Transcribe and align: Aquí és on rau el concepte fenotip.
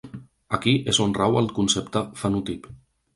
Aquí 0.57 0.71
és 0.93 0.99
on 1.03 1.13
rau 1.17 1.37
el 1.41 1.49
concepte 1.57 2.03
fenotip. 2.23 2.67